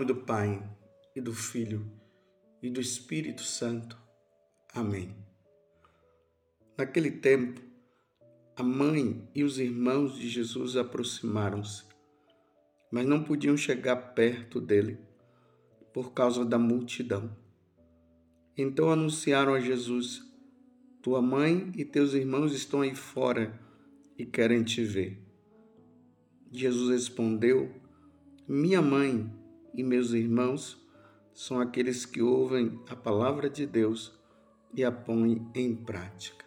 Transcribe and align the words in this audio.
nome 0.00 0.06
do 0.06 0.14
Pai, 0.14 0.62
e 1.14 1.20
do 1.20 1.34
Filho, 1.34 1.86
e 2.62 2.70
do 2.70 2.80
Espírito 2.80 3.42
Santo. 3.42 3.98
Amém. 4.72 5.14
Naquele 6.78 7.10
tempo, 7.10 7.60
a 8.56 8.62
mãe 8.62 9.28
e 9.34 9.44
os 9.44 9.58
irmãos 9.58 10.16
de 10.16 10.26
Jesus 10.26 10.74
aproximaram-se, 10.74 11.84
mas 12.90 13.06
não 13.06 13.22
podiam 13.22 13.58
chegar 13.58 14.14
perto 14.14 14.58
dele 14.58 14.98
por 15.92 16.14
causa 16.14 16.46
da 16.46 16.58
multidão. 16.58 17.36
Então 18.56 18.90
anunciaram 18.90 19.52
a 19.52 19.60
Jesus: 19.60 20.22
Tua 21.02 21.20
mãe 21.20 21.70
e 21.76 21.84
teus 21.84 22.14
irmãos 22.14 22.54
estão 22.54 22.80
aí 22.80 22.94
fora 22.94 23.60
e 24.16 24.24
querem 24.24 24.62
te 24.62 24.82
ver. 24.82 25.22
Jesus 26.50 26.88
respondeu: 26.88 27.70
Minha 28.48 28.80
mãe 28.80 29.39
e 29.74 29.82
meus 29.82 30.12
irmãos 30.12 30.80
são 31.32 31.60
aqueles 31.60 32.04
que 32.04 32.20
ouvem 32.20 32.80
a 32.88 32.96
palavra 32.96 33.48
de 33.48 33.66
Deus 33.66 34.12
e 34.74 34.84
a 34.84 34.92
põem 34.92 35.50
em 35.54 35.74
prática. 35.74 36.44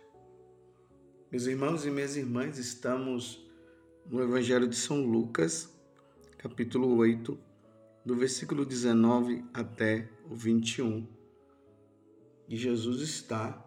Meus 1.32 1.46
irmãos 1.46 1.86
e 1.86 1.92
minhas 1.92 2.16
irmãs, 2.16 2.58
estamos 2.58 3.44
no 4.06 4.22
Evangelho 4.22 4.68
de 4.68 4.76
São 4.76 5.04
Lucas, 5.04 5.74
capítulo 6.38 6.96
8, 6.98 7.38
do 8.06 8.16
versículo 8.16 8.66
19 8.66 9.44
até 9.54 10.10
o 10.30 10.36
21. 10.36 11.08
E 12.48 12.58
Jesus 12.58 13.02
está 13.02 13.66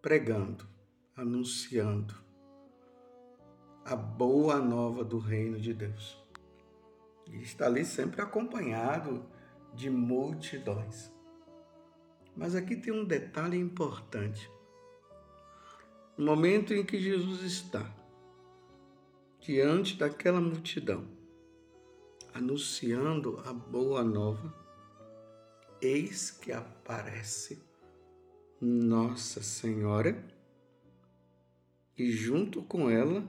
pregando, 0.00 0.66
anunciando 1.16 2.14
a 3.84 3.96
boa 3.96 4.60
nova 4.60 5.02
do 5.02 5.18
reino 5.18 5.58
de 5.58 5.72
Deus. 5.72 6.22
Está 7.32 7.66
ali 7.66 7.84
sempre 7.84 8.20
acompanhado 8.20 9.24
de 9.74 9.90
multidões. 9.90 11.12
Mas 12.36 12.54
aqui 12.54 12.76
tem 12.76 12.92
um 12.92 13.04
detalhe 13.04 13.56
importante. 13.56 14.50
No 16.16 16.26
momento 16.26 16.74
em 16.74 16.84
que 16.84 16.98
Jesus 16.98 17.42
está 17.42 17.94
diante 19.40 19.96
daquela 19.96 20.40
multidão, 20.40 21.08
anunciando 22.34 23.40
a 23.44 23.52
boa 23.52 24.02
nova, 24.02 24.52
eis 25.80 26.30
que 26.30 26.52
aparece 26.52 27.62
Nossa 28.60 29.42
Senhora 29.42 30.24
e 31.96 32.10
junto 32.10 32.62
com 32.62 32.90
ela 32.90 33.24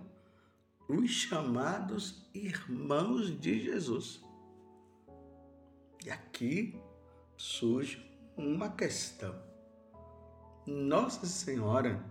os 0.90 1.12
chamados 1.12 2.28
irmãos 2.34 3.40
de 3.40 3.60
Jesus. 3.60 4.24
E 6.04 6.10
aqui 6.10 6.82
surge 7.38 8.04
uma 8.36 8.72
questão. 8.72 9.40
Nossa 10.66 11.28
Senhora, 11.28 12.04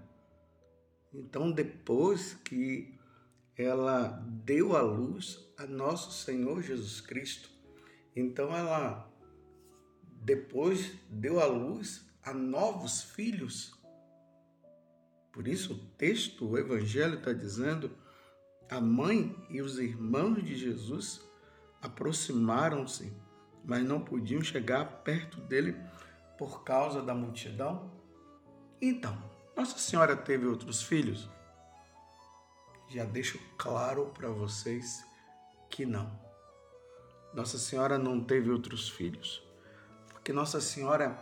então 1.13 1.51
depois 1.51 2.35
que 2.35 2.97
ela 3.57 4.25
deu 4.45 4.77
a 4.77 4.81
luz 4.81 5.53
a 5.57 5.67
nosso 5.67 6.13
Senhor 6.13 6.63
Jesus 6.63 7.01
Cristo, 7.01 7.51
então 8.15 8.57
ela 8.57 9.13
depois 10.23 10.93
deu 11.11 11.41
a 11.41 11.47
luz 11.47 12.09
a 12.23 12.33
novos 12.33 13.03
filhos. 13.03 13.77
Por 15.33 15.49
isso 15.49 15.73
o 15.73 15.79
texto, 15.97 16.49
o 16.49 16.57
Evangelho 16.57 17.19
está 17.19 17.33
dizendo 17.33 17.91
a 18.71 18.81
mãe 18.81 19.35
e 19.49 19.63
os 19.63 19.79
irmãos 19.79 20.45
de 20.45 20.55
Jesus 20.55 21.27
aproximaram-se, 21.81 23.13
mas 23.65 23.83
não 23.83 24.01
podiam 24.01 24.43
chegar 24.43 24.85
perto 25.03 25.41
dele 25.41 25.75
por 26.37 26.63
causa 26.65 27.01
da 27.01 27.15
multidão. 27.15 27.91
Então, 28.81 29.17
Nossa 29.57 29.79
Senhora 29.79 30.15
teve 30.15 30.47
outros 30.47 30.83
filhos? 30.83 31.29
Já 32.89 33.05
deixo 33.05 33.39
claro 33.57 34.13
para 34.15 34.29
vocês 34.29 35.05
que 35.71 35.87
não. 35.87 36.11
Nossa 37.33 37.59
Senhora 37.59 37.99
não 37.99 38.23
teve 38.23 38.51
outros 38.51 38.89
filhos, 38.89 39.43
porque 40.11 40.33
Nossa 40.33 40.61
Senhora 40.61 41.19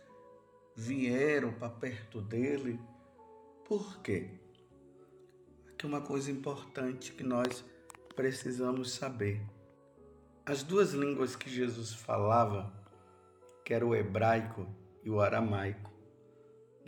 vieram 0.75 1.53
para 1.53 1.71
perto 1.71 2.21
dele. 2.21 2.81
Por 3.65 4.03
quê? 4.03 4.31
Aqui 5.69 5.87
uma 5.87 6.01
coisa 6.01 6.33
importante 6.33 7.13
que 7.13 7.23
nós 7.23 7.65
precisamos 8.17 8.91
saber. 8.91 9.41
As 10.45 10.65
duas 10.65 10.95
línguas 10.95 11.37
que 11.37 11.49
Jesus 11.49 11.93
falava, 11.93 12.73
que 13.65 13.73
era 13.73 13.87
o 13.87 13.95
hebraico 13.95 14.67
e 15.05 15.11
o 15.11 15.21
aramaico, 15.21 15.98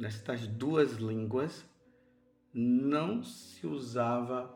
nestas 0.00 0.46
duas 0.46 0.92
línguas 0.92 1.62
não 2.54 3.22
se 3.22 3.66
usava 3.66 4.50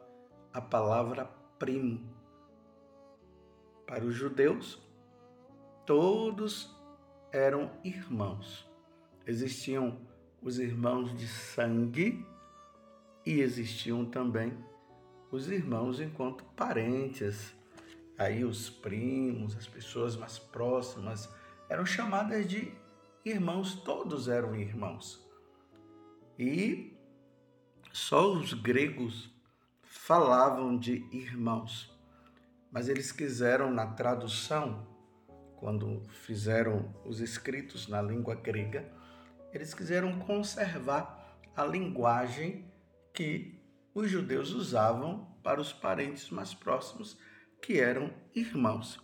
a 0.50 0.60
palavra 0.60 1.26
primo. 1.58 2.00
Para 3.86 4.06
os 4.06 4.14
judeus, 4.14 4.80
todos 5.84 6.74
eram 7.30 7.70
irmãos. 7.84 8.66
Existiam 9.26 9.98
os 10.40 10.58
irmãos 10.58 11.14
de 11.14 11.28
sangue 11.28 12.26
e 13.26 13.40
existiam 13.40 14.06
também 14.06 14.56
os 15.30 15.50
irmãos 15.50 16.00
enquanto 16.00 16.42
parentes. 16.56 17.54
Aí 18.16 18.44
os 18.46 18.70
primos, 18.70 19.54
as 19.58 19.66
pessoas 19.66 20.16
mais 20.16 20.38
próximas 20.38 21.28
eram 21.68 21.84
chamadas 21.84 22.48
de 22.48 22.72
irmãos, 23.22 23.74
todos 23.82 24.26
eram 24.26 24.54
irmãos. 24.54 25.23
E 26.38 26.96
só 27.92 28.32
os 28.32 28.52
gregos 28.54 29.32
falavam 29.82 30.76
de 30.76 31.06
irmãos, 31.12 31.96
mas 32.72 32.88
eles 32.88 33.12
quiseram, 33.12 33.70
na 33.70 33.86
tradução, 33.86 34.86
quando 35.56 36.02
fizeram 36.26 36.92
os 37.04 37.20
escritos 37.20 37.86
na 37.86 38.02
língua 38.02 38.34
grega, 38.34 38.92
eles 39.52 39.72
quiseram 39.72 40.18
conservar 40.18 41.38
a 41.56 41.64
linguagem 41.64 42.70
que 43.12 43.60
os 43.94 44.10
judeus 44.10 44.50
usavam 44.50 45.32
para 45.42 45.60
os 45.60 45.72
parentes 45.72 46.30
mais 46.30 46.52
próximos, 46.52 47.16
que 47.62 47.78
eram 47.78 48.12
irmãos. 48.34 49.00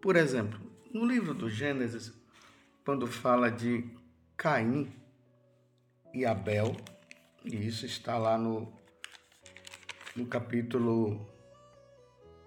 Por 0.00 0.16
exemplo, 0.16 0.58
no 0.92 1.04
livro 1.04 1.34
do 1.34 1.50
Gênesis, 1.50 2.12
quando 2.82 3.06
fala 3.06 3.50
de 3.50 3.84
Caim, 4.36 4.90
e 6.14 6.24
Abel, 6.24 6.76
E 7.44 7.66
isso 7.66 7.84
está 7.84 8.16
lá 8.16 8.38
no, 8.38 8.72
no 10.14 10.24
capítulo 10.26 11.28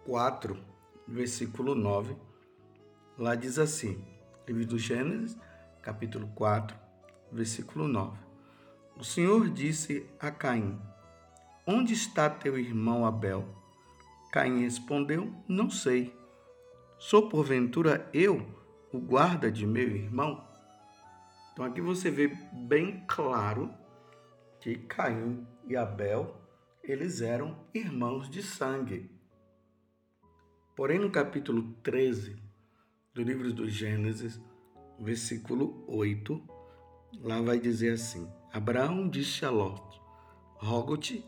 4, 0.06 0.58
versículo 1.06 1.76
9. 1.76 2.16
Lá 3.18 3.36
diz 3.36 3.60
assim: 3.60 4.02
livro 4.48 4.66
do 4.66 4.80
Gênesis, 4.80 5.38
capítulo 5.82 6.30
4, 6.30 6.76
versículo 7.32 7.90
9. 7.90 8.18
O 8.96 9.04
Senhor 9.04 9.50
disse 9.50 10.10
a 10.18 10.32
Caim: 10.32 10.80
Onde 11.66 11.94
está 11.94 12.30
teu 12.30 12.58
irmão 12.58 13.06
Abel? 13.06 13.46
Caim 14.32 14.62
respondeu: 14.62 15.32
Não 15.46 15.70
sei. 15.70 16.18
Sou 16.98 17.28
porventura 17.28 18.10
eu 18.14 18.48
o 18.94 19.00
guarda 19.00 19.52
de 19.52 19.68
meu 19.68 19.90
irmão? 19.90 20.47
Então 21.58 21.66
aqui 21.66 21.82
você 21.82 22.12
vê 22.12 22.28
bem 22.68 23.04
claro 23.08 23.74
que 24.62 24.76
Caim 24.76 25.44
e 25.68 25.76
Abel, 25.76 26.40
eles 26.84 27.20
eram 27.20 27.68
irmãos 27.74 28.30
de 28.30 28.44
sangue. 28.44 29.10
Porém, 30.76 31.00
no 31.00 31.10
capítulo 31.10 31.74
13 31.82 32.36
do 33.12 33.24
livro 33.24 33.52
do 33.52 33.68
Gênesis, 33.68 34.40
versículo 35.00 35.84
8, 35.88 36.40
lá 37.22 37.42
vai 37.42 37.60
dizer 37.60 37.94
assim: 37.94 38.32
Abraão 38.54 39.10
disse 39.10 39.44
a 39.44 39.50
Ló: 39.50 39.74
Rogo-te 40.58 41.26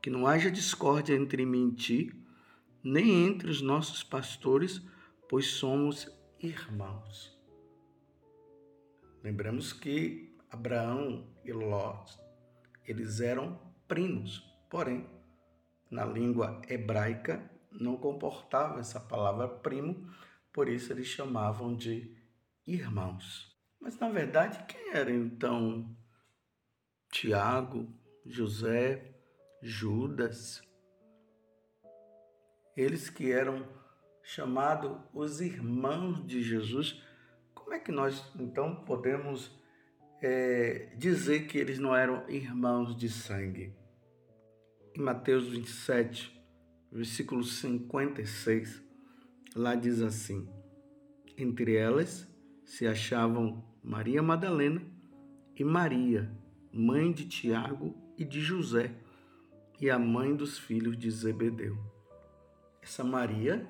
que 0.00 0.08
não 0.08 0.26
haja 0.26 0.50
discórdia 0.50 1.14
entre 1.14 1.44
mim 1.44 1.68
e 1.68 1.74
ti, 1.74 2.24
nem 2.82 3.26
entre 3.26 3.50
os 3.50 3.60
nossos 3.60 4.02
pastores, 4.02 4.80
pois 5.28 5.48
somos 5.48 6.10
irmãos. 6.40 7.35
Lembramos 9.26 9.72
que 9.72 10.38
Abraão 10.48 11.26
e 11.44 11.52
Ló, 11.52 12.04
eles 12.84 13.18
eram 13.18 13.60
primos, 13.88 14.38
porém, 14.70 15.04
na 15.90 16.04
língua 16.04 16.62
hebraica 16.68 17.50
não 17.72 17.96
comportava 17.96 18.78
essa 18.78 19.00
palavra 19.00 19.48
primo, 19.48 20.08
por 20.52 20.68
isso 20.68 20.92
eles 20.92 21.08
chamavam 21.08 21.74
de 21.74 22.16
irmãos. 22.64 23.52
Mas 23.80 23.98
na 23.98 24.08
verdade, 24.08 24.64
quem 24.68 24.92
eram 24.92 25.12
então 25.12 25.98
Tiago, 27.10 27.92
José, 28.24 29.12
Judas? 29.60 30.62
Eles 32.76 33.10
que 33.10 33.32
eram 33.32 33.66
chamados 34.22 34.96
os 35.12 35.40
irmãos 35.40 36.24
de 36.24 36.44
Jesus. 36.44 37.04
Como 37.66 37.74
é 37.74 37.80
que 37.80 37.90
nós 37.90 38.24
então 38.38 38.76
podemos 38.84 39.50
é, 40.22 40.94
dizer 40.96 41.48
que 41.48 41.58
eles 41.58 41.80
não 41.80 41.96
eram 41.96 42.22
irmãos 42.28 42.96
de 42.96 43.08
sangue? 43.08 43.74
Em 44.94 45.00
Mateus 45.02 45.48
27, 45.48 46.40
versículo 46.92 47.42
56, 47.42 48.80
lá 49.56 49.74
diz 49.74 50.00
assim: 50.00 50.48
Entre 51.36 51.74
elas 51.74 52.32
se 52.64 52.86
achavam 52.86 53.64
Maria 53.82 54.22
Madalena 54.22 54.80
e 55.56 55.64
Maria, 55.64 56.30
mãe 56.72 57.10
de 57.10 57.26
Tiago 57.26 57.96
e 58.16 58.24
de 58.24 58.40
José, 58.40 58.94
e 59.80 59.90
a 59.90 59.98
mãe 59.98 60.36
dos 60.36 60.56
filhos 60.56 60.96
de 60.96 61.10
Zebedeu. 61.10 61.76
Essa 62.80 63.02
Maria 63.02 63.66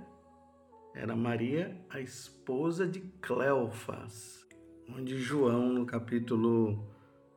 era 0.97 1.15
Maria, 1.15 1.79
a 1.91 2.01
esposa 2.01 2.89
de 2.89 3.01
Cleofas, 3.21 4.49
onde 4.89 5.19
João, 5.19 5.69
no 5.69 5.85
capítulo 5.85 6.89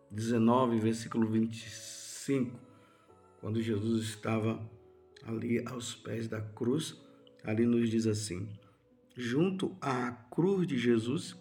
19, 0.09 0.79
versículo 0.79 1.27
25, 1.27 2.57
quando 3.41 3.61
Jesus 3.61 4.03
estava 4.05 4.65
ali 5.25 5.61
aos 5.67 5.93
pés 5.93 6.29
da 6.29 6.39
cruz, 6.39 7.05
ali 7.43 7.65
nos 7.65 7.89
diz 7.89 8.07
assim: 8.07 8.47
junto 9.13 9.75
à 9.81 10.13
cruz 10.31 10.65
de 10.65 10.77
Jesus 10.77 11.37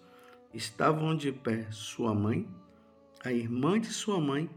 estavam 0.52 1.16
de 1.16 1.30
pé 1.30 1.70
sua 1.70 2.12
mãe, 2.12 2.48
a 3.24 3.32
irmã 3.32 3.78
de 3.78 3.92
sua 3.92 4.20
mãe, 4.20 4.50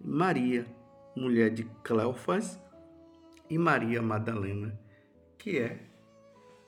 Maria, 0.00 0.66
mulher 1.14 1.50
de 1.50 1.64
Cleofas, 1.82 2.58
e 3.50 3.58
Maria 3.58 4.00
Madalena, 4.00 4.80
que 5.36 5.58
é 5.58 5.93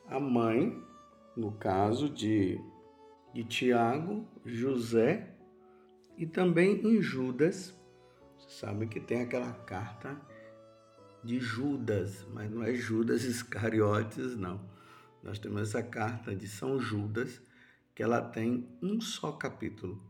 a 0.09 0.21
mãe, 0.21 0.83
no 1.37 1.53
caso 1.53 2.09
de, 2.09 2.61
de 3.35 3.45
Tiago, 3.45 4.27
José 4.45 5.35
e 6.17 6.27
também 6.27 6.81
em 6.87 7.03
Judas. 7.03 7.75
Você 8.39 8.51
sabe 8.51 8.87
que 8.87 9.01
tem 9.01 9.23
aquela 9.23 9.53
carta 9.53 10.21
de 11.25 11.41
Judas, 11.41 12.25
mas 12.33 12.51
não 12.51 12.63
é 12.63 12.75
Judas 12.75 13.25
Iscariotes, 13.25 14.37
não. 14.37 14.61
Nós 15.23 15.39
temos 15.39 15.63
essa 15.63 15.83
carta 15.83 16.35
de 16.35 16.47
São 16.47 16.79
Judas, 16.79 17.43
que 17.95 18.03
ela 18.03 18.21
tem 18.21 18.69
um 18.81 19.01
só 19.01 19.33
capítulo. 19.33 20.01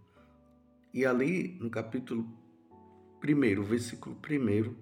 E 0.92 1.06
ali, 1.06 1.56
no 1.60 1.70
capítulo 1.70 2.26
1, 3.24 3.62
versículo 3.62 4.16
1, 4.16 4.74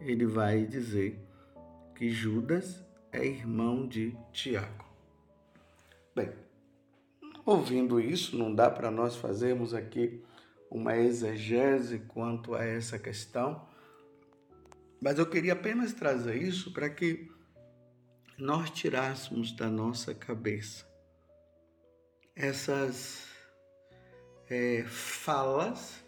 ele 0.00 0.26
vai 0.26 0.66
dizer 0.66 1.20
que 1.94 2.10
Judas 2.10 2.85
é 3.16 3.26
irmão 3.26 3.86
de 3.86 4.16
Tiago. 4.32 4.84
Bem, 6.14 6.32
ouvindo 7.44 8.00
isso, 8.00 8.36
não 8.36 8.54
dá 8.54 8.70
para 8.70 8.90
nós 8.90 9.16
fazermos 9.16 9.74
aqui 9.74 10.22
uma 10.70 10.96
exegese 10.96 12.00
quanto 12.00 12.54
a 12.54 12.64
essa 12.64 12.98
questão, 12.98 13.66
mas 15.00 15.18
eu 15.18 15.26
queria 15.26 15.52
apenas 15.52 15.92
trazer 15.92 16.42
isso 16.42 16.72
para 16.72 16.90
que 16.90 17.30
nós 18.38 18.70
tirássemos 18.70 19.52
da 19.52 19.68
nossa 19.68 20.14
cabeça 20.14 20.86
essas 22.36 23.26
é, 24.50 24.84
falas 24.86 26.04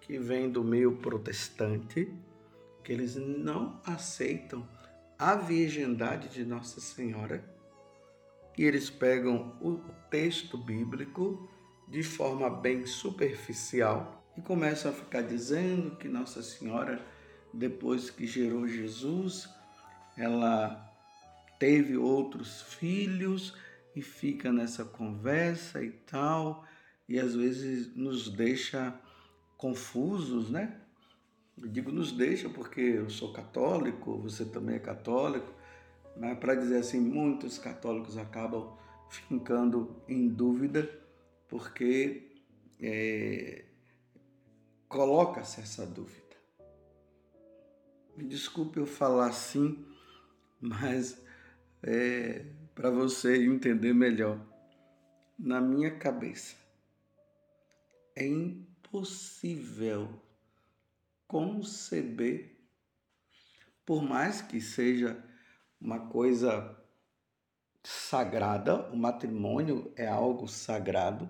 que 0.00 0.18
vêm 0.18 0.50
do 0.50 0.64
meio 0.64 0.96
protestante, 0.96 2.12
que 2.82 2.92
eles 2.92 3.14
não 3.14 3.80
aceitam 3.86 4.68
a 5.22 5.36
virgindade 5.36 6.30
de 6.30 6.44
Nossa 6.44 6.80
Senhora 6.80 7.44
e 8.58 8.64
eles 8.64 8.90
pegam 8.90 9.56
o 9.60 9.76
texto 10.10 10.58
bíblico 10.58 11.48
de 11.86 12.02
forma 12.02 12.50
bem 12.50 12.84
superficial 12.86 14.26
e 14.36 14.40
começam 14.40 14.90
a 14.90 14.94
ficar 14.94 15.22
dizendo 15.22 15.94
que 15.94 16.08
Nossa 16.08 16.42
Senhora 16.42 17.00
depois 17.54 18.10
que 18.10 18.26
gerou 18.26 18.66
Jesus, 18.66 19.48
ela 20.18 20.92
teve 21.56 21.96
outros 21.96 22.62
filhos 22.62 23.54
e 23.94 24.02
fica 24.02 24.50
nessa 24.50 24.84
conversa 24.84 25.84
e 25.84 25.92
tal, 25.92 26.66
e 27.08 27.20
às 27.20 27.36
vezes 27.36 27.94
nos 27.94 28.28
deixa 28.28 28.92
confusos, 29.56 30.50
né? 30.50 30.81
Eu 31.60 31.68
digo 31.68 31.92
nos 31.92 32.12
deixa 32.12 32.48
porque 32.48 32.80
eu 32.80 33.10
sou 33.10 33.32
católico, 33.32 34.18
você 34.18 34.44
também 34.44 34.76
é 34.76 34.78
católico, 34.78 35.52
mas 36.16 36.38
para 36.38 36.54
dizer 36.54 36.78
assim, 36.78 37.00
muitos 37.00 37.58
católicos 37.58 38.16
acabam 38.16 38.76
ficando 39.08 40.02
em 40.08 40.28
dúvida 40.28 40.88
porque 41.48 42.30
é, 42.80 43.64
coloca-se 44.88 45.60
essa 45.60 45.86
dúvida. 45.86 46.22
Me 48.16 48.24
desculpe 48.24 48.78
eu 48.78 48.86
falar 48.86 49.26
assim, 49.26 49.84
mas 50.60 51.22
é, 51.82 52.46
para 52.74 52.90
você 52.90 53.44
entender 53.44 53.92
melhor. 53.92 54.40
Na 55.38 55.60
minha 55.60 55.98
cabeça, 55.98 56.54
é 58.14 58.26
impossível 58.26 60.08
conceber, 61.32 62.58
por 63.86 64.02
mais 64.02 64.42
que 64.42 64.60
seja 64.60 65.16
uma 65.80 65.98
coisa 65.98 66.78
sagrada, 67.82 68.90
o 68.90 68.96
matrimônio 68.96 69.90
é 69.96 70.06
algo 70.06 70.46
sagrado. 70.46 71.28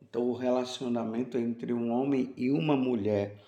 Então, 0.00 0.22
o 0.30 0.32
relacionamento 0.32 1.36
entre 1.36 1.74
um 1.74 1.90
homem 1.90 2.32
e 2.38 2.50
uma 2.50 2.74
mulher 2.74 3.38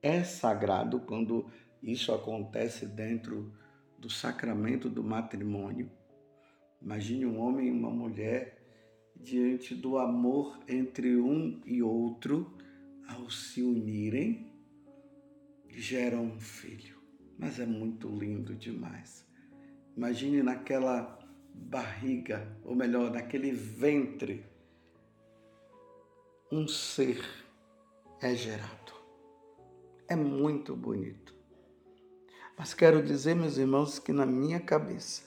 é 0.00 0.22
sagrado 0.22 1.00
quando 1.00 1.50
isso 1.82 2.14
acontece 2.14 2.86
dentro 2.86 3.52
do 3.98 4.08
sacramento 4.08 4.88
do 4.88 5.02
matrimônio. 5.02 5.90
Imagine 6.80 7.26
um 7.26 7.40
homem 7.40 7.66
e 7.66 7.70
uma 7.72 7.90
mulher 7.90 8.62
diante 9.16 9.74
do 9.74 9.98
amor 9.98 10.60
entre 10.68 11.16
um 11.16 11.60
e 11.66 11.82
outro, 11.82 12.56
ao 13.08 13.28
se 13.28 13.60
unirem, 13.60 14.49
geram 15.80 16.24
um 16.24 16.40
filho. 16.40 17.00
Mas 17.38 17.58
é 17.58 17.66
muito 17.66 18.08
lindo 18.08 18.54
demais. 18.54 19.26
Imagine 19.96 20.42
naquela 20.42 21.18
barriga, 21.54 22.56
ou 22.64 22.74
melhor, 22.74 23.10
naquele 23.10 23.50
ventre, 23.50 24.44
um 26.52 26.66
ser 26.68 27.24
é 28.20 28.34
gerado 28.34 29.00
é 30.10 30.16
muito 30.16 30.74
bonito. 30.74 31.32
Mas 32.58 32.74
quero 32.74 33.00
dizer, 33.00 33.36
meus 33.36 33.56
irmãos, 33.56 34.00
que 34.00 34.12
na 34.12 34.26
minha 34.26 34.58
cabeça 34.58 35.22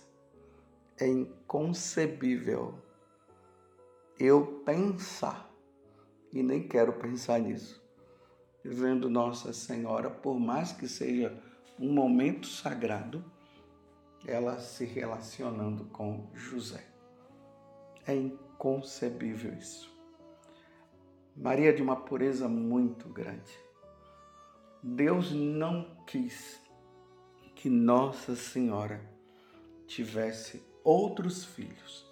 é 0.99 1.07
inconcebível 1.07 2.77
eu 4.19 4.61
pensar, 4.65 5.49
e 6.33 6.43
nem 6.43 6.67
quero 6.67 6.93
pensar 6.93 7.39
nisso, 7.39 7.82
vendo 8.63 9.09
Nossa 9.09 9.51
Senhora, 9.51 10.09
por 10.09 10.39
mais 10.39 10.71
que 10.71 10.87
seja 10.87 11.37
um 11.79 11.91
momento 11.91 12.47
sagrado, 12.47 13.23
ela 14.25 14.59
se 14.59 14.85
relacionando 14.85 15.85
com 15.85 16.29
José. 16.33 16.85
É 18.05 18.15
inconcebível 18.15 19.53
isso. 19.53 19.91
Maria 21.35 21.69
é 21.69 21.73
de 21.73 21.81
uma 21.81 21.95
pureza 21.95 22.47
muito 22.47 23.09
grande. 23.09 23.51
Deus 24.81 25.31
não 25.31 25.97
quis 26.05 26.61
que 27.55 27.69
Nossa 27.69 28.35
Senhora 28.35 29.01
tivesse 29.87 30.61
outros 30.83 31.43
filhos, 31.45 32.05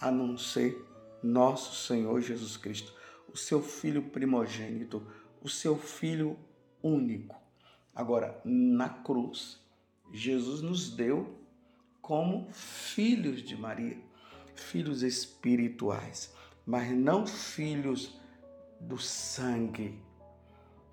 a 0.00 0.10
não 0.10 0.38
ser 0.38 0.84
nosso 1.22 1.86
Senhor 1.86 2.20
Jesus 2.20 2.56
Cristo, 2.56 2.94
o 3.32 3.36
seu 3.36 3.60
filho 3.60 4.02
primogênito, 4.02 5.06
o 5.42 5.48
seu 5.48 5.76
filho 5.76 6.38
único. 6.82 7.36
Agora, 7.94 8.40
na 8.44 8.88
cruz, 8.88 9.60
Jesus 10.12 10.60
nos 10.60 10.90
deu 10.90 11.38
como 12.00 12.48
filhos 12.52 13.42
de 13.42 13.56
Maria, 13.56 13.98
filhos 14.54 15.02
espirituais, 15.02 16.34
mas 16.64 16.90
não 16.90 17.26
filhos 17.26 18.20
do 18.80 18.98
sangue. 18.98 19.98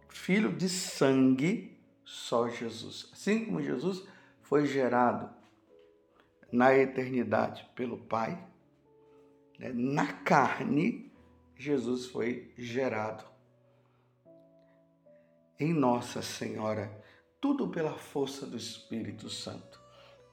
Filho 0.10 0.52
de 0.56 0.70
sangue 0.70 1.78
só 2.06 2.48
Jesus. 2.50 3.10
Assim 3.12 3.46
como 3.46 3.62
Jesus 3.62 4.08
foi 4.42 4.66
gerado 4.66 5.30
na 6.52 6.76
eternidade 6.76 7.68
pelo 7.76 7.98
Pai, 7.98 8.48
né? 9.60 9.72
na 9.74 10.14
carne, 10.14 11.12
Jesus 11.56 12.06
foi 12.06 12.54
gerado 12.58 13.33
em 15.60 15.74
Nossa 15.74 16.22
Senhora, 16.22 16.92
tudo 17.40 17.68
pela 17.68 17.94
força 17.94 18.46
do 18.46 18.58
Espírito 18.58 19.30
Santo. 19.30 19.82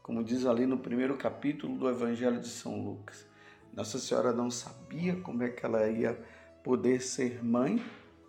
Como 0.02 0.24
diz 0.24 0.46
ali 0.46 0.66
no 0.66 0.78
primeiro 0.78 1.16
capítulo 1.16 1.78
do 1.78 1.88
Evangelho 1.88 2.40
de 2.40 2.48
São 2.48 2.82
Lucas, 2.82 3.26
Nossa 3.72 3.98
Senhora 3.98 4.32
não 4.32 4.50
sabia 4.50 5.16
como 5.16 5.42
é 5.42 5.50
que 5.50 5.64
ela 5.64 5.88
ia 5.88 6.18
poder 6.62 7.00
ser 7.00 7.44
mãe 7.44 7.82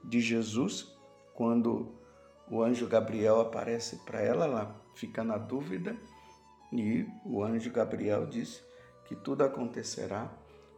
de 0.03 0.19
Jesus 0.19 0.95
quando 1.33 1.95
o 2.50 2.62
anjo 2.62 2.88
Gabriel 2.88 3.39
aparece 3.39 3.98
para 4.05 4.21
ela, 4.21 4.45
ela 4.45 4.81
fica 4.95 5.24
na 5.24 5.38
dúvida 5.38 5.95
e 6.71 7.05
o 7.25 7.43
anjo 7.43 7.71
Gabriel 7.71 8.25
diz 8.25 8.63
que 9.05 9.15
tudo 9.15 9.43
acontecerá 9.43 10.31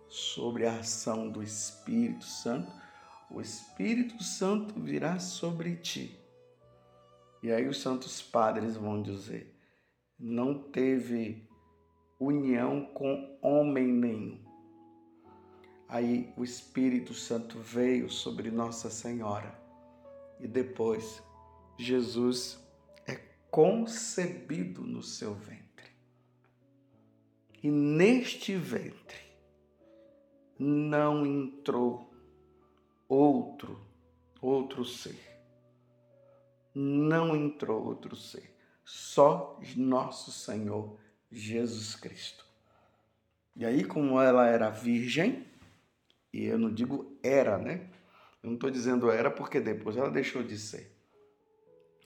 sobre 0.08 0.66
a 0.66 0.80
ação 0.80 1.30
do 1.30 1.42
Espírito 1.42 2.24
Santo. 2.24 2.72
O 3.34 3.42
Espírito 3.42 4.24
Santo 4.24 4.80
virá 4.80 5.18
sobre 5.18 5.76
ti. 5.78 6.16
E 7.42 7.52
aí 7.52 7.68
os 7.68 7.82
santos 7.82 8.22
padres 8.22 8.76
vão 8.76 9.02
dizer: 9.02 9.60
não 10.20 10.54
teve 10.72 11.50
união 12.20 12.86
com 12.94 13.38
homem 13.42 13.88
nenhum. 13.88 14.40
Aí 15.90 16.32
o 16.38 16.44
Espírito 16.44 17.16
Santo 17.16 17.58
veio 17.58 18.08
sobre 18.08 18.52
Nossa 18.52 18.92
Senhora 18.92 19.60
e 20.40 20.48
depois 20.48 21.22
Jesus 21.78 22.64
é 23.08 23.16
concebido 23.50 24.84
no 24.84 25.02
seu 25.02 25.34
ventre. 25.34 25.64
E 27.64 27.72
neste 27.72 28.56
ventre 28.56 29.22
não 30.60 31.26
entrou 31.26 32.13
outro, 33.08 33.86
outro 34.42 34.84
ser. 34.86 35.20
Não 36.74 37.36
entrou 37.36 37.86
outro 37.86 38.16
ser. 38.16 38.56
Só 38.84 39.60
nosso 39.76 40.32
Senhor 40.32 40.98
Jesus 41.32 41.96
Cristo. 41.96 42.46
E 43.56 43.66
aí, 43.66 43.84
como 43.84 44.20
ela 44.20 44.48
era 44.48 44.70
virgem, 44.70 45.46
e 46.32 46.46
eu 46.46 46.58
não 46.58 46.74
digo 46.74 47.18
era, 47.22 47.58
né? 47.58 47.90
Eu 48.42 48.48
não 48.50 48.56
estou 48.56 48.70
dizendo 48.70 49.12
era 49.12 49.30
porque 49.30 49.60
depois 49.60 49.96
ela 49.96 50.10
deixou 50.10 50.44
de 50.44 50.58
ser. 50.58 50.92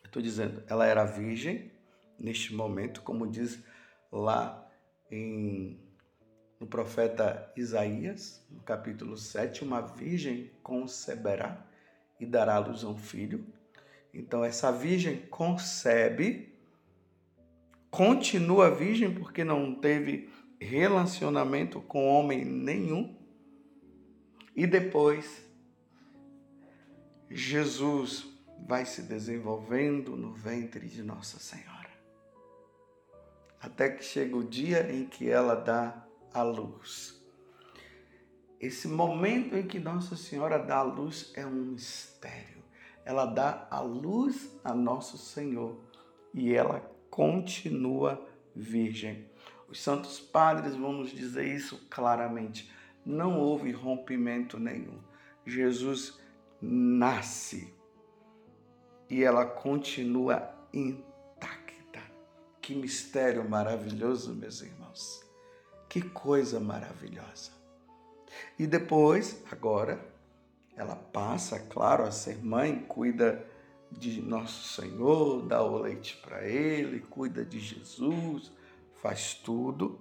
Estou 0.04 0.22
dizendo, 0.22 0.64
ela 0.68 0.86
era 0.86 1.06
virgem 1.06 1.72
neste 2.20 2.54
momento, 2.54 3.02
como 3.02 3.26
diz 3.28 3.64
lá 4.12 4.70
em, 5.10 5.80
no 6.60 6.66
profeta 6.66 7.52
Isaías, 7.56 8.44
no 8.50 8.62
capítulo 8.62 9.18
7, 9.18 9.64
uma 9.64 9.82
virgem 9.82 10.52
conceberá 10.64 11.66
e 12.20 12.26
dará 12.26 12.56
à 12.56 12.60
luz 12.60 12.84
a 12.84 12.90
um 12.90 12.98
filho. 12.98 13.46
Então, 14.14 14.44
essa 14.44 14.72
virgem 14.72 15.18
concebe, 15.28 16.58
continua 17.92 18.74
virgem 18.74 19.14
porque 19.14 19.44
não 19.44 19.76
teve 19.76 20.30
relacionamento 20.60 21.80
com 21.82 22.08
homem 22.08 22.44
nenhum, 22.44 23.16
e 24.56 24.66
depois 24.66 25.46
Jesus 27.30 28.26
vai 28.66 28.86
se 28.86 29.04
desenvolvendo 29.04 30.16
no 30.16 30.34
ventre 30.34 30.88
de 30.88 31.04
Nossa 31.04 31.38
Senhora. 31.40 31.92
Até 33.62 33.90
que 33.90 34.04
chega 34.04 34.36
o 34.36 34.44
dia 34.44 34.92
em 34.92 35.06
que 35.06 35.30
ela 35.30 35.54
dá 35.54 36.07
a 36.34 36.44
luz. 36.44 37.18
Esse 38.60 38.88
momento 38.88 39.56
em 39.56 39.68
que 39.68 39.80
Nossa 39.80 40.16
Senhora 40.16 40.58
dá 40.58 40.78
a 40.78 40.84
luz 40.84 41.32
é 41.36 41.46
um 41.46 41.52
mistério. 41.52 42.64
Ela 43.06 43.26
dá 43.26 43.68
a 43.70 43.80
luz 43.80 44.60
a 44.64 44.74
nosso 44.74 45.18
Senhor 45.18 45.80
e 46.34 46.54
ela 46.54 46.80
continua 47.10 48.28
virgem. 48.56 49.30
Os 49.70 49.82
santos 49.82 50.20
padres 50.20 50.76
vão 50.76 50.94
nos 50.94 51.12
dizer 51.12 51.46
isso 51.46 51.88
claramente. 51.90 52.72
Não 53.06 53.40
houve 53.40 53.72
rompimento 53.72 54.60
nenhum. 54.60 55.00
Jesus 55.46 56.20
nasce 56.62 57.74
e 59.10 59.24
ela 59.24 59.46
continua 59.46 60.54
intacta. 60.74 62.02
Que 62.62 62.76
mistério 62.76 63.48
maravilhoso, 63.50 64.34
meus 64.34 64.62
irmãos. 64.62 65.27
Que 65.90 66.02
coisa 66.02 66.60
maravilhosa. 66.60 67.52
E 68.60 68.68
depois, 68.68 69.44
agora, 69.52 70.00
ela 70.76 70.96
passa, 70.96 71.60
claro, 71.60 72.04
a 72.04 72.12
ser 72.12 72.44
mãe, 72.44 72.86
cuida 72.88 73.46
de 73.92 74.22
nosso 74.22 74.82
Senhor, 74.82 75.44
dá 75.48 75.64
o 75.64 75.80
leite 75.80 76.18
para 76.18 76.46
ele, 76.46 77.00
cuida 77.00 77.46
de 77.46 77.60
Jesus, 77.60 78.52
faz 79.02 79.34
tudo. 79.34 80.00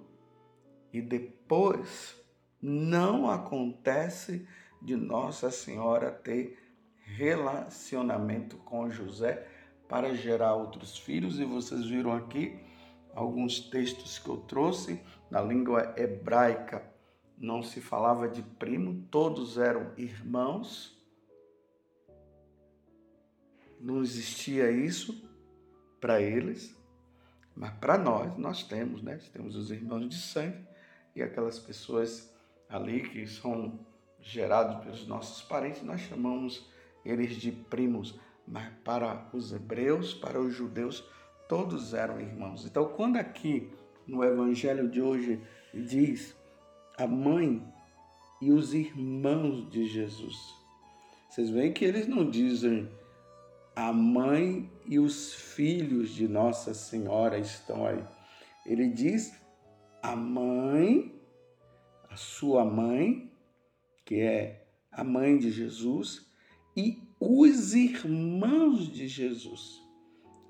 E 0.91 1.01
depois 1.01 2.15
não 2.61 3.29
acontece 3.29 4.47
de 4.81 4.95
Nossa 4.95 5.49
Senhora 5.51 6.11
ter 6.11 6.57
relacionamento 7.01 8.57
com 8.57 8.89
José 8.89 9.47
para 9.87 10.13
gerar 10.15 10.55
outros 10.55 10.97
filhos. 10.97 11.39
E 11.39 11.45
vocês 11.45 11.85
viram 11.85 12.13
aqui 12.13 12.59
alguns 13.15 13.59
textos 13.59 14.19
que 14.19 14.29
eu 14.29 14.37
trouxe 14.37 15.01
na 15.29 15.41
língua 15.41 15.93
hebraica. 15.97 16.83
Não 17.37 17.61
se 17.61 17.79
falava 17.79 18.27
de 18.27 18.41
primo, 18.41 19.05
todos 19.11 19.57
eram 19.57 19.91
irmãos. 19.97 20.97
Não 23.79 24.01
existia 24.01 24.71
isso 24.71 25.29
para 25.99 26.21
eles, 26.21 26.75
mas 27.55 27.71
para 27.75 27.97
nós, 27.97 28.35
nós 28.37 28.63
temos, 28.63 29.01
né? 29.01 29.19
Temos 29.31 29.55
os 29.55 29.69
irmãos 29.71 30.09
de 30.09 30.15
sangue 30.15 30.65
e 31.15 31.21
aquelas 31.21 31.59
pessoas 31.59 32.33
ali 32.69 33.07
que 33.09 33.25
são 33.27 33.79
gerados 34.19 34.83
pelos 34.83 35.07
nossos 35.07 35.41
parentes, 35.43 35.83
nós 35.83 36.01
chamamos 36.01 36.67
eles 37.05 37.35
de 37.35 37.51
primos, 37.51 38.19
mas 38.47 38.71
para 38.83 39.29
os 39.33 39.53
hebreus, 39.53 40.13
para 40.13 40.39
os 40.39 40.53
judeus, 40.53 41.03
todos 41.47 41.93
eram 41.93 42.19
irmãos. 42.19 42.65
Então, 42.65 42.89
quando 42.89 43.17
aqui 43.17 43.71
no 44.07 44.23
evangelho 44.23 44.87
de 44.89 45.01
hoje 45.01 45.39
diz 45.73 46.35
a 46.97 47.05
mãe 47.05 47.61
e 48.41 48.51
os 48.51 48.73
irmãos 48.73 49.69
de 49.69 49.85
Jesus, 49.85 50.35
vocês 51.29 51.49
veem 51.49 51.73
que 51.73 51.83
eles 51.83 52.07
não 52.07 52.29
dizem 52.29 52.89
a 53.75 53.91
mãe 53.91 54.71
e 54.85 54.97
os 54.97 55.33
filhos 55.33 56.09
de 56.09 56.27
Nossa 56.27 56.73
Senhora 56.73 57.37
estão 57.37 57.85
aí. 57.85 58.03
Ele 58.65 58.87
diz 58.89 59.39
a 60.01 60.15
mãe, 60.15 61.13
a 62.09 62.15
sua 62.15 62.65
mãe, 62.65 63.31
que 64.03 64.19
é 64.21 64.65
a 64.91 65.03
mãe 65.03 65.37
de 65.37 65.51
Jesus, 65.51 66.25
e 66.75 67.03
os 67.19 67.73
irmãos 67.75 68.91
de 68.91 69.07
Jesus. 69.07 69.81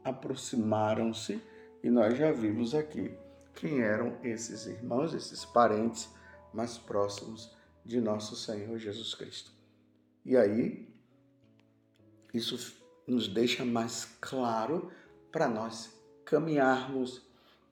Aproximaram-se 0.03 1.41
e 1.83 1.89
nós 1.89 2.17
já 2.17 2.31
vimos 2.31 2.73
aqui 2.73 3.11
quem 3.57 3.81
eram 3.81 4.17
esses 4.23 4.65
irmãos, 4.67 5.13
esses 5.13 5.43
parentes 5.43 6.09
mais 6.53 6.77
próximos 6.77 7.51
de 7.83 7.99
nosso 7.99 8.35
Senhor 8.35 8.77
Jesus 8.77 9.15
Cristo. 9.15 9.51
E 10.23 10.37
aí, 10.37 10.87
isso 12.33 12.77
nos 13.07 13.27
deixa 13.27 13.65
mais 13.65 14.05
claro 14.21 14.91
para 15.31 15.47
nós 15.47 15.91
caminharmos 16.23 17.21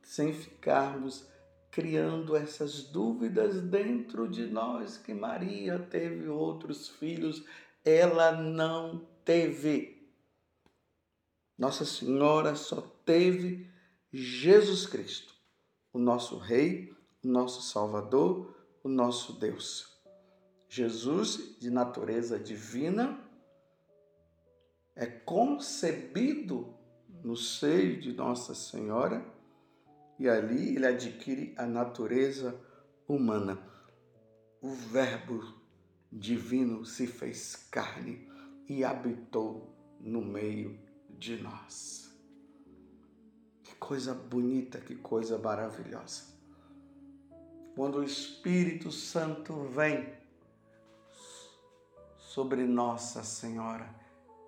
sem 0.01 0.33
ficarmos 0.33 1.27
criando 1.69 2.35
essas 2.35 2.83
dúvidas 2.83 3.61
dentro 3.61 4.29
de 4.29 4.47
nós 4.47 4.97
que 4.97 5.13
Maria 5.13 5.77
teve 5.77 6.29
outros 6.29 6.87
filhos, 6.87 7.43
ela 7.83 8.31
não 8.31 9.05
teve. 9.25 10.09
Nossa 11.57 11.83
Senhora 11.83 12.55
só 12.55 12.79
teve 13.05 13.69
Jesus 14.11 14.85
Cristo, 14.85 15.34
o 15.95 15.97
nosso 15.97 16.37
Rei, 16.37 16.93
o 17.23 17.27
nosso 17.29 17.61
Salvador, 17.61 18.53
o 18.83 18.89
nosso 18.89 19.39
Deus. 19.39 19.97
Jesus, 20.67 21.57
de 21.57 21.69
natureza 21.69 22.37
divina, 22.37 23.17
é 24.93 25.05
concebido 25.05 26.75
no 27.23 27.37
seio 27.37 28.01
de 28.01 28.11
Nossa 28.11 28.53
Senhora 28.53 29.25
e 30.19 30.27
ali 30.27 30.75
ele 30.75 30.85
adquire 30.85 31.55
a 31.57 31.65
natureza 31.65 32.59
humana. 33.07 33.57
O 34.61 34.71
Verbo 34.71 35.41
divino 36.11 36.83
se 36.83 37.07
fez 37.07 37.55
carne 37.71 38.27
e 38.67 38.83
habitou 38.83 39.73
no 40.01 40.21
meio 40.21 40.77
de 41.09 41.41
nós. 41.41 42.04
Coisa 43.85 44.15
bonita, 44.15 44.79
que 44.79 44.95
coisa 44.95 45.37
maravilhosa. 45.37 46.23
Quando 47.75 47.99
o 47.99 48.03
Espírito 48.03 48.91
Santo 48.91 49.53
vem 49.65 50.11
sobre 52.17 52.63
Nossa 52.63 53.23
Senhora, 53.23 53.87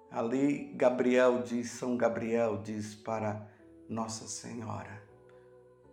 ali 0.10 0.74
Gabriel 0.74 1.44
diz, 1.44 1.70
São 1.70 1.96
Gabriel 1.96 2.63
diz 2.63 2.96
para 2.96 3.48
Nossa 3.88 4.27
Senhora: 4.27 5.03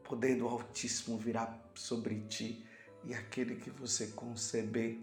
poder 0.05 0.39
do 0.39 0.49
Altíssimo 0.49 1.19
virá 1.19 1.55
sobre 1.75 2.23
ti, 2.23 2.67
e 3.05 3.13
aquele 3.13 3.57
que 3.57 3.69
você 3.69 4.07
conceber 4.07 4.99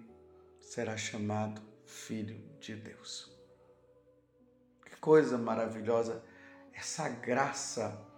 será 0.60 0.98
chamado 0.98 1.62
Filho 1.86 2.42
de 2.60 2.76
Deus. 2.76 3.32
Que 4.84 4.96
coisa 4.96 5.38
maravilhosa 5.38 6.24
essa 6.74 7.08
graça 7.08 8.10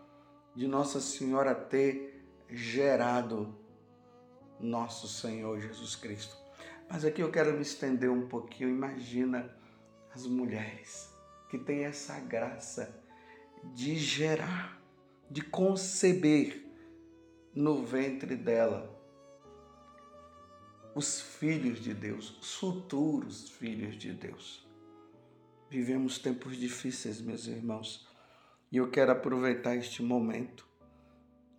de 0.55 0.67
Nossa 0.67 1.00
Senhora 1.00 1.55
ter 1.55 2.24
gerado 2.50 3.57
nosso 4.60 5.07
Senhor 5.07 5.60
Jesus 5.60 5.95
Cristo. 5.95 6.38
Mas 6.89 7.03
aqui 7.03 7.22
eu 7.22 7.31
quero 7.31 7.53
me 7.53 7.62
estender 7.62 8.10
um 8.10 8.27
pouquinho. 8.27 8.69
Imagina 8.69 9.55
as 10.13 10.25
mulheres 10.27 11.12
que 11.50 11.57
têm 11.57 11.86
essa 11.86 12.19
graça 12.19 13.03
de 13.74 13.95
gerar, 13.95 14.81
de 15.29 15.41
conceber 15.41 16.63
no 17.53 17.83
ventre 17.83 18.36
dela 18.36 18.93
os 20.95 21.19
filhos 21.19 21.79
de 21.79 21.93
Deus, 21.93 22.38
os 22.39 22.53
futuros 22.55 23.50
filhos 23.50 23.95
de 23.95 24.13
Deus. 24.13 24.67
Vivemos 25.69 26.19
tempos 26.19 26.55
difíceis, 26.55 27.19
meus 27.19 27.47
irmãos, 27.47 28.08
e 28.73 28.77
eu 28.77 28.89
quero 28.89 29.12
aproveitar 29.12 29.75
este 29.75 30.01
momento. 30.01 30.67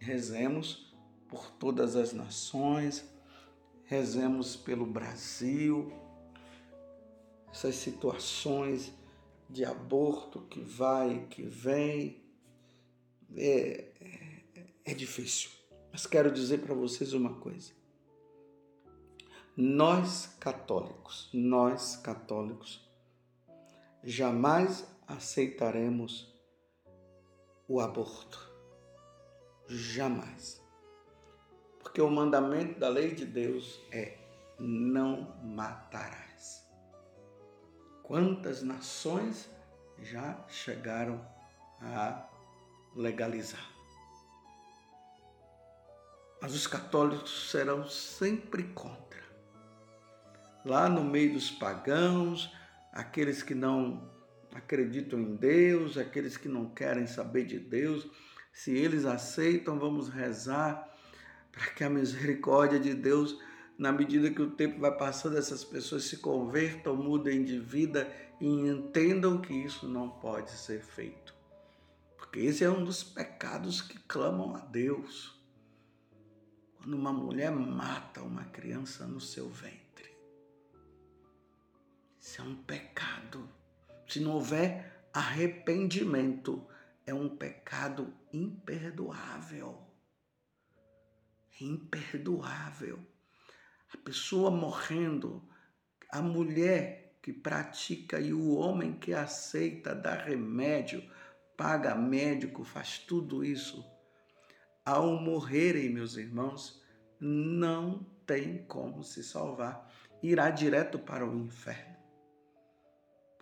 Rezemos 0.00 0.92
por 1.28 1.48
todas 1.48 1.94
as 1.94 2.12
nações, 2.12 3.08
rezemos 3.84 4.56
pelo 4.56 4.84
Brasil, 4.84 5.92
essas 7.52 7.76
situações 7.76 8.92
de 9.48 9.64
aborto 9.64 10.40
que 10.40 10.60
vai 10.60 11.18
e 11.18 11.26
que 11.26 11.42
vem, 11.44 12.20
é, 13.36 13.92
é, 14.00 14.42
é 14.86 14.92
difícil. 14.92 15.50
Mas 15.92 16.08
quero 16.08 16.32
dizer 16.32 16.62
para 16.62 16.74
vocês 16.74 17.12
uma 17.12 17.34
coisa. 17.34 17.70
Nós 19.56 20.34
católicos, 20.40 21.30
nós 21.32 21.94
católicos, 21.94 22.90
jamais 24.02 24.84
aceitaremos 25.06 26.33
o 27.68 27.80
aborto. 27.80 28.52
Jamais. 29.68 30.62
Porque 31.80 32.00
o 32.00 32.10
mandamento 32.10 32.78
da 32.78 32.88
lei 32.88 33.14
de 33.14 33.24
Deus 33.24 33.80
é: 33.90 34.18
não 34.58 35.36
matarás. 35.42 36.68
Quantas 38.02 38.62
nações 38.62 39.48
já 39.98 40.44
chegaram 40.48 41.20
a 41.80 42.28
legalizar? 42.94 43.74
mas 46.44 46.54
os 46.54 46.66
católicos 46.66 47.50
serão 47.50 47.88
sempre 47.88 48.64
contra. 48.64 49.22
Lá 50.62 50.90
no 50.90 51.02
meio 51.02 51.32
dos 51.32 51.50
pagãos, 51.50 52.54
aqueles 52.92 53.42
que 53.42 53.54
não 53.54 54.13
acreditam 54.54 55.18
em 55.18 55.36
Deus, 55.36 55.98
aqueles 55.98 56.36
que 56.36 56.48
não 56.48 56.70
querem 56.70 57.06
saber 57.06 57.44
de 57.44 57.58
Deus, 57.58 58.08
se 58.52 58.70
eles 58.70 59.04
aceitam, 59.04 59.78
vamos 59.78 60.08
rezar 60.08 60.88
para 61.50 61.66
que 61.66 61.84
a 61.84 61.90
misericórdia 61.90 62.78
de 62.78 62.94
Deus, 62.94 63.38
na 63.76 63.92
medida 63.92 64.30
que 64.30 64.40
o 64.40 64.52
tempo 64.52 64.80
vai 64.80 64.96
passando, 64.96 65.36
essas 65.36 65.64
pessoas 65.64 66.04
se 66.04 66.18
convertam, 66.18 66.96
mudem 66.96 67.44
de 67.44 67.58
vida 67.58 68.10
e 68.40 68.46
entendam 68.46 69.40
que 69.40 69.52
isso 69.52 69.88
não 69.88 70.08
pode 70.08 70.50
ser 70.52 70.80
feito. 70.80 71.34
Porque 72.16 72.40
esse 72.40 72.64
é 72.64 72.70
um 72.70 72.84
dos 72.84 73.02
pecados 73.02 73.82
que 73.82 73.98
clamam 74.00 74.54
a 74.54 74.60
Deus 74.60 75.34
quando 76.76 76.94
uma 76.94 77.12
mulher 77.12 77.50
mata 77.50 78.22
uma 78.22 78.44
criança 78.44 79.06
no 79.06 79.20
seu 79.20 79.48
ventre. 79.48 80.14
Isso 82.20 82.40
é 82.40 82.44
um 82.44 82.56
pecado. 82.56 83.48
Se 84.06 84.20
não 84.20 84.32
houver 84.32 85.08
arrependimento, 85.12 86.66
é 87.06 87.14
um 87.14 87.28
pecado 87.28 88.12
imperdoável. 88.32 89.82
É 91.60 91.64
imperdoável. 91.64 92.98
A 93.92 93.96
pessoa 93.98 94.50
morrendo, 94.50 95.42
a 96.10 96.20
mulher 96.20 97.16
que 97.22 97.32
pratica 97.32 98.20
e 98.20 98.32
o 98.32 98.54
homem 98.54 98.94
que 98.94 99.14
aceita 99.14 99.94
dar 99.94 100.26
remédio, 100.26 101.02
paga 101.56 101.94
médico, 101.94 102.64
faz 102.64 102.98
tudo 102.98 103.44
isso 103.44 103.84
ao 104.84 105.16
morrerem, 105.16 105.88
meus 105.88 106.16
irmãos, 106.16 106.82
não 107.18 108.04
tem 108.26 108.64
como 108.66 109.02
se 109.02 109.24
salvar. 109.24 109.90
Irá 110.22 110.50
direto 110.50 110.98
para 110.98 111.26
o 111.26 111.34
inferno. 111.38 111.93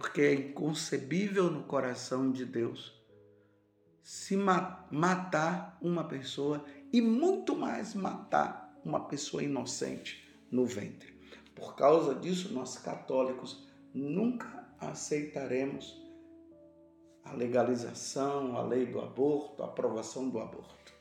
Porque 0.03 0.21
é 0.21 0.35
inconcebível 0.35 1.49
no 1.49 1.63
coração 1.63 2.33
de 2.33 2.45
Deus 2.45 2.93
se 4.03 4.37
matar 4.37 5.79
uma 5.81 6.03
pessoa 6.03 6.65
e 6.93 7.01
muito 7.01 7.55
mais 7.55 7.95
matar 7.95 8.77
uma 8.85 9.07
pessoa 9.07 9.45
inocente 9.45 10.29
no 10.51 10.67
ventre. 10.67 11.15
Por 11.55 11.77
causa 11.77 12.17
disso, 12.17 12.53
nós 12.53 12.77
católicos 12.79 13.65
nunca 13.95 14.75
aceitaremos 14.81 15.97
a 17.23 17.33
legalização, 17.33 18.57
a 18.57 18.63
lei 18.63 18.87
do 18.87 19.01
aborto, 19.01 19.63
a 19.63 19.67
aprovação 19.67 20.29
do 20.29 20.41
aborto. 20.41 20.93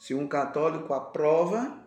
Se 0.00 0.14
um 0.14 0.26
católico 0.26 0.92
aprova, 0.92 1.80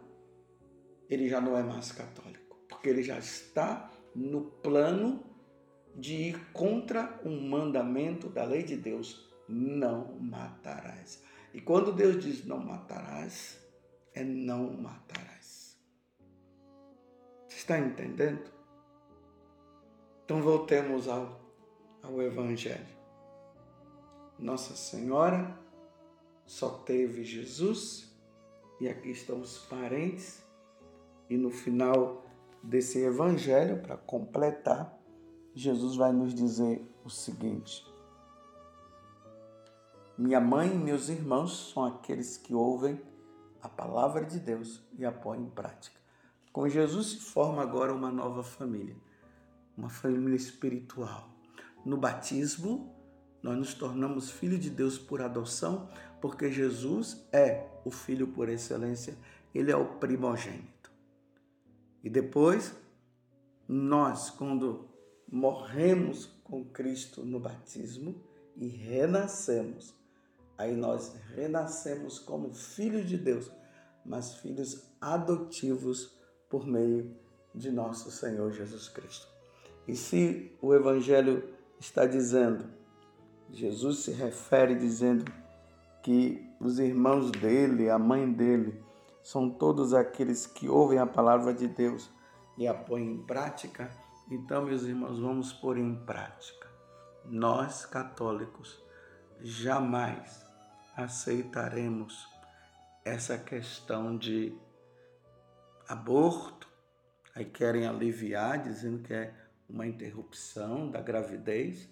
ele 1.10 1.28
já 1.28 1.42
não 1.42 1.58
é 1.58 1.64
mais 1.64 1.92
católico, 1.92 2.56
porque 2.70 2.88
ele 2.88 3.04
já 3.04 3.20
está 3.20 3.92
no 4.16 4.44
plano 4.44 5.29
de 5.96 6.14
ir 6.14 6.52
contra 6.52 7.20
um 7.26 7.50
mandamento 7.50 8.30
da 8.30 8.44
lei 8.44 8.64
de 8.64 8.76
Deus: 8.76 9.30
não 9.48 10.20
matarás. 10.20 11.24
E 11.54 11.60
quando 11.60 11.92
Deus 11.92 12.24
diz 12.24 12.46
não 12.46 12.60
matarás, 12.60 13.60
é 14.14 14.24
não 14.24 14.74
matarás. 14.74 15.78
Você 17.48 17.58
está 17.58 17.80
entendendo? 17.80 18.52
Então 20.24 20.42
voltemos 20.42 21.08
ao, 21.08 21.40
ao 22.04 22.22
Evangelho. 22.22 23.00
Nossa 24.38 24.76
Senhora 24.76 25.58
só 26.46 26.70
teve 26.70 27.24
Jesus, 27.24 28.12
e 28.80 28.88
aqui 28.88 29.12
estão 29.12 29.42
os 29.42 29.58
parentes, 29.58 30.44
e 31.30 31.38
no 31.38 31.52
final 31.52 32.26
desse 32.64 33.00
evangelho, 33.00 33.82
para 33.82 33.98
completar, 33.98 34.99
Jesus 35.54 35.96
vai 35.96 36.12
nos 36.12 36.34
dizer 36.34 36.86
o 37.04 37.10
seguinte: 37.10 37.86
Minha 40.18 40.40
mãe 40.40 40.74
e 40.74 40.78
meus 40.78 41.10
irmãos 41.10 41.72
são 41.74 41.86
aqueles 41.86 42.38
que 42.38 42.54
ouvem 42.54 43.02
a 43.62 43.68
palavra 43.68 44.26
de 44.26 44.40
Deus 44.40 44.82
e 44.98 45.06
a 45.06 45.12
põem 45.12 45.42
em 45.42 45.50
prática. 45.50 46.00
Com 46.52 46.68
Jesus 46.68 47.08
se 47.08 47.20
forma 47.20 47.62
agora 47.62 47.94
uma 47.94 48.12
nova 48.12 48.44
família, 48.44 48.96
uma 49.78 49.90
família 49.90 50.36
espiritual. 50.36 51.30
No 51.86 51.98
batismo, 51.98 52.96
nós 53.42 53.58
nos 53.58 53.74
tornamos 53.74 54.30
filhos 54.30 54.60
de 54.60 54.70
Deus 54.70 54.98
por 54.98 55.22
adoção, 55.22 55.90
porque 56.20 56.52
Jesus 56.52 57.26
é 57.32 57.68
o 57.86 57.92
filho 57.92 58.28
por 58.28 58.50
excelência, 58.50 59.18
ele 59.54 59.72
é 59.72 59.76
o 59.78 59.86
primogênito. 59.98 60.92
E 62.04 62.10
depois, 62.10 62.76
nós, 63.68 64.30
quando 64.30 64.89
morremos 65.32 66.26
com 66.44 66.66
Cristo 66.66 67.24
no 67.24 67.40
batismo 67.40 68.16
e 68.56 68.68
renascemos, 68.68 69.94
aí 70.58 70.76
nós 70.76 71.16
renascemos 71.36 72.20
como 72.20 72.54
filhos 72.54 73.08
de 73.08 73.18
Deus, 73.18 73.52
mas 74.06 74.36
filhos 74.36 74.84
adotivos 75.00 76.18
por 76.50 76.66
meio 76.66 77.16
de 77.54 77.72
nosso 77.72 78.12
Senhor 78.12 78.52
Jesus 78.52 78.90
Cristo. 78.90 79.28
E 79.88 79.96
se 79.96 80.52
o 80.62 80.74
Evangelho 80.74 81.48
está 81.80 82.06
dizendo, 82.06 82.66
Jesus 83.52 84.00
se 84.00 84.12
refere 84.12 84.76
dizendo 84.76 85.32
que 86.04 86.46
os 86.60 86.80
irmãos 86.80 87.32
dele, 87.32 87.90
a 87.90 87.98
mãe 87.98 88.32
dele, 88.32 88.80
são 89.24 89.50
todos 89.50 89.94
aqueles 89.94 90.46
que 90.46 90.68
ouvem 90.68 91.00
a 91.00 91.06
palavra 91.06 91.54
de 91.54 91.68
Deus 91.68 92.10
e 92.58 92.68
a 92.68 92.74
põem 92.74 93.14
em 93.14 93.18
prática, 93.18 93.90
então, 94.30 94.66
meus 94.66 94.84
irmãos, 94.84 95.20
vamos 95.20 95.52
pôr 95.52 95.78
em 95.78 95.96
prática. 96.06 96.70
Nós, 97.26 97.86
católicos, 97.86 98.80
jamais 99.42 100.46
aceitaremos 100.96 102.28
essa 103.04 103.38
questão 103.38 104.16
de 104.16 104.56
aborto, 105.88 106.68
aí 107.34 107.46
querem 107.46 107.88
aliviar, 107.88 108.62
dizendo 108.62 109.00
que 109.00 109.14
é 109.14 109.34
uma 109.68 109.88
interrupção 109.88 110.92
da 110.92 111.02
gravidez. 111.02 111.90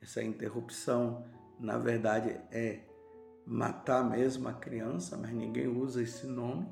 Essa 0.00 0.22
interrupção, 0.22 1.26
na 1.58 1.76
verdade, 1.76 2.40
é 2.52 2.80
matar 3.44 4.04
mesmo 4.04 4.48
a 4.48 4.52
criança, 4.52 5.16
mas 5.16 5.32
ninguém 5.32 5.66
usa 5.66 6.02
esse 6.02 6.26
nome 6.26 6.68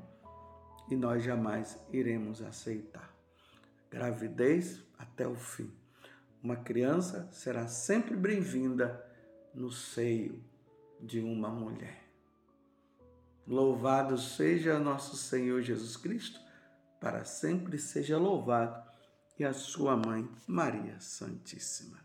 e 0.88 0.96
nós 0.96 1.24
jamais 1.24 1.78
iremos 1.92 2.40
aceitar. 2.40 3.11
Gravidez 3.92 4.82
até 4.98 5.28
o 5.28 5.34
fim. 5.34 5.70
Uma 6.42 6.56
criança 6.56 7.28
será 7.30 7.68
sempre 7.68 8.16
bem-vinda 8.16 9.06
no 9.54 9.70
seio 9.70 10.42
de 10.98 11.20
uma 11.20 11.50
mulher. 11.50 12.02
Louvado 13.46 14.16
seja 14.16 14.78
nosso 14.78 15.14
Senhor 15.14 15.60
Jesus 15.60 15.94
Cristo 15.94 16.40
para 16.98 17.26
sempre 17.26 17.76
seja 17.76 18.16
louvado, 18.16 18.82
e 19.38 19.44
a 19.44 19.52
sua 19.52 19.94
mãe, 19.94 20.26
Maria 20.46 20.98
Santíssima. 20.98 21.98